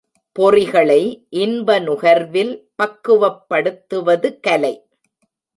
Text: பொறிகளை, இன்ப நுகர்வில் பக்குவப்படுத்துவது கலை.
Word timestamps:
பொறிகளை, 0.35 1.01
இன்ப 1.29 1.79
நுகர்வில் 1.79 2.53
பக்குவப்படுத்துவது 2.77 4.39
கலை. 4.39 4.73